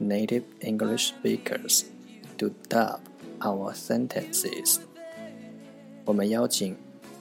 [0.00, 1.84] native English speakers
[2.38, 3.00] to dub
[3.40, 4.80] our sentences.
[6.04, 6.76] 我们邀请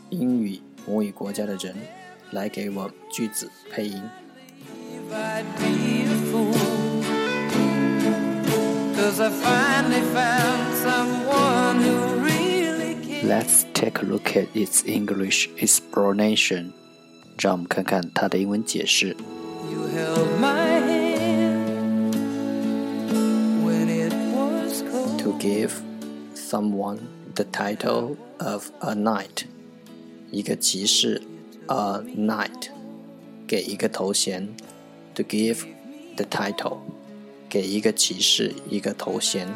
[0.10, 1.76] 英语母语国家的人
[2.32, 4.02] 来给我们句子配音。
[13.26, 16.74] Let's take a look at its English explanation.
[17.40, 19.16] 让我们看看它的英文解释。
[19.16, 20.87] To
[25.40, 25.82] give
[26.34, 27.00] someone
[27.36, 29.46] the title of a knight，
[30.32, 31.22] 一个骑士，
[31.68, 32.70] a knight，
[33.46, 34.48] 给一个头衔。
[35.16, 35.66] To give
[36.16, 36.78] the title。
[37.50, 39.48] 给一个骑士一个头衔。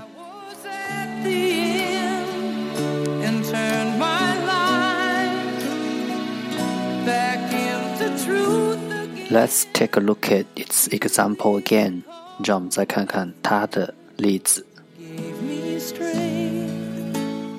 [9.31, 12.03] Let's take a look at its example again。
[12.45, 14.63] 让我们再看看它的例子。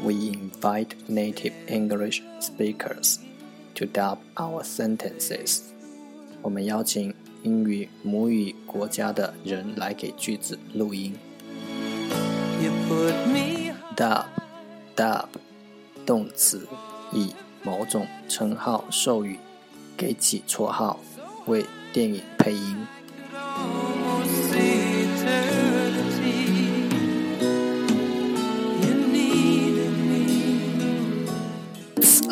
[0.02, 3.20] We invite native English speakers
[3.76, 5.60] to dub our sentences。
[6.42, 7.14] 我们邀请
[7.44, 11.14] 英语母语国家的人来给句子录音。
[13.98, 15.26] Dub，dub，
[16.06, 16.66] 动词，
[17.12, 19.38] 以某种称号授予，
[19.98, 20.98] 给起绰号，
[21.46, 22.88] 为电影配音。